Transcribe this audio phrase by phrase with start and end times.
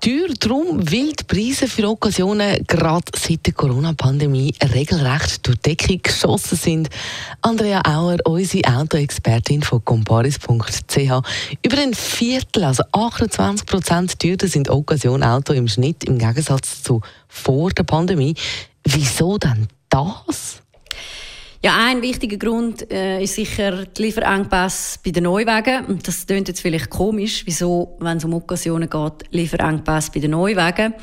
[0.00, 5.98] Teuer darum, weil die Preise für Occasionen gerade seit der Corona-Pandemie regelrecht durch die Decke
[5.98, 6.88] geschossen sind.
[7.42, 10.96] Andrea Auer, unsere Autoexpertin von comparis.ch.
[11.62, 17.70] Über ein Viertel, also 28 Prozent teurer sind Occasion-Auto im Schnitt im Gegensatz zu vor
[17.70, 18.34] der Pandemie.
[18.84, 20.62] Wieso denn das?
[21.66, 25.84] Ja, ein wichtiger Grund äh, ist sicher die Lieferengpässe bei den Neuwagen.
[25.86, 30.30] Und das klingt jetzt vielleicht komisch, wieso, wenn es um Occasionen geht, Lieferengpässe bei den
[30.30, 30.94] Neuwagen.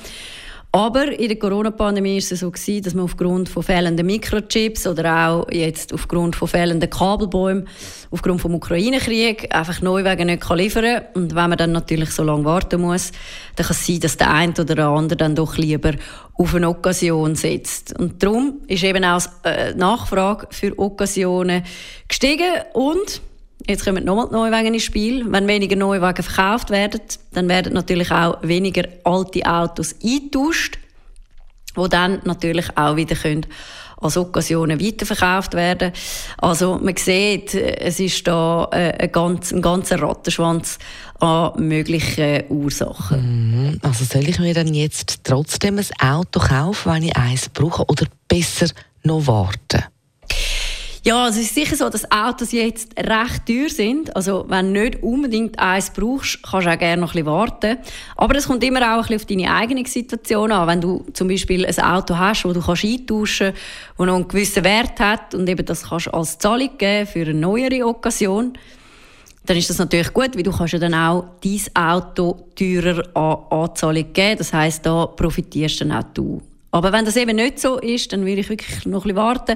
[0.76, 5.28] Aber in der Corona-Pandemie ist es so gewesen, dass man aufgrund von fehlenden Mikrochips oder
[5.28, 7.68] auch jetzt aufgrund von fehlenden Kabelbäumen,
[8.10, 11.04] aufgrund vom Ukraine-Krieg einfach Neuwagen nicht kann liefern kann.
[11.14, 13.12] Und wenn man dann natürlich so lange warten muss,
[13.56, 15.92] dann kann es sein, dass der eine oder der andere dann doch lieber
[16.34, 17.96] auf eine Occasion setzt.
[18.00, 21.62] Und darum ist eben auch die äh, Nachfrage für Occasionen
[22.08, 23.22] gestiegen und
[23.68, 25.26] Jetzt kommen nochmal die Neuwagen ins Spiel.
[25.32, 27.00] Wenn weniger Neuwagen verkauft werden,
[27.32, 30.78] dann werden natürlich auch weniger alte Autos eingetauscht,
[31.78, 33.46] die dann natürlich auch wieder können
[34.04, 35.94] als Occasionen weiterverkauft werden.
[36.38, 40.78] Also man sieht, es ist da äh, ein, ganz, ein ganzer Rattenschwanz
[41.20, 43.72] an möglichen Ursachen.
[43.72, 43.80] Mhm.
[43.82, 48.06] Also soll ich mir dann jetzt trotzdem ein Auto kaufen, wenn ich eins brauche, oder
[48.28, 48.68] besser
[49.04, 49.84] noch warten?
[51.06, 54.16] Ja, es ist sicher so, dass Autos jetzt recht teuer sind.
[54.16, 57.78] Also wenn du nicht unbedingt eins brauchst, kannst du auch gerne noch ein bisschen warten.
[58.16, 60.66] Aber es kommt immer auch ein bisschen auf deine eigene Situation an.
[60.66, 63.62] Wenn du zum Beispiel ein Auto hast, das du kannst eintauschen kannst,
[63.98, 67.34] das noch einen gewissen Wert hat und eben das kannst als Zahlung geben für eine
[67.34, 68.54] neuere Occasion,
[69.46, 73.60] dann ist das natürlich gut, weil du kannst ja dann auch dein Auto teurer an
[73.60, 74.38] Anzahlung geben.
[74.38, 76.42] Das heisst, da profitierst dann auch du.
[76.74, 79.56] Aber wenn das eben nicht so ist, dann würde ich wirklich noch ein bisschen warten.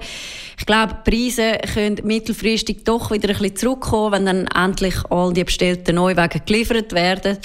[0.60, 5.34] Ich glaube, die Preise können mittelfristig doch wieder ein bisschen zurückkommen, wenn dann endlich all
[5.34, 7.40] die bestellten Neuwagen geliefert werden.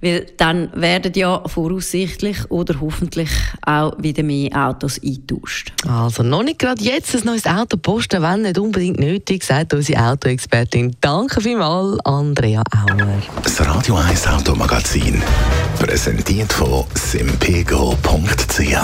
[0.00, 3.30] Weil dann werden ja voraussichtlich oder hoffentlich
[3.64, 5.72] auch wieder mehr Autos eingetauscht.
[5.88, 10.02] Also noch nicht gerade jetzt ein neues Auto posten, wenn nicht unbedingt nötig, sagt unsere
[10.02, 10.96] Autoexpertin.
[11.00, 13.22] Danke vielmals, Andrea Auer.
[13.42, 15.22] Das Radio 1 Automagazin.
[15.78, 18.76] Präsentiert von simpego.ch.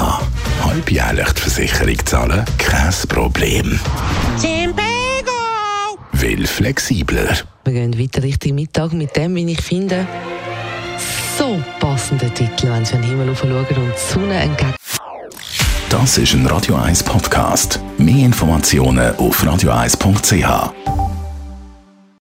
[0.62, 2.44] Halbjährlich die Versicherung zahlen?
[2.58, 3.78] Kein Problem.
[4.36, 4.82] Simpego!
[6.12, 7.36] Will flexibler.
[7.64, 10.06] Wir gehen weiter Richtung Mittag mit dem, wie ich finde,
[12.02, 14.74] passenden Titel, wenn Sie an den Himmel schauen und die Sonne entgegen.
[15.88, 17.78] Das ist ein Radio 1 Podcast.
[17.96, 21.01] Mehr Informationen auf radio1.ch.